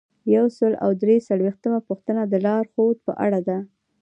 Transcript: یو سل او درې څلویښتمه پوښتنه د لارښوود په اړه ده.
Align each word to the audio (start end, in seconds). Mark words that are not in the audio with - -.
یو 0.35 0.45
سل 0.57 0.73
او 0.83 0.89
درې 1.01 1.15
څلویښتمه 1.27 1.79
پوښتنه 1.87 2.21
د 2.27 2.33
لارښوود 2.45 2.97
په 3.05 3.11
اړه 3.25 3.39
ده. 3.47 3.57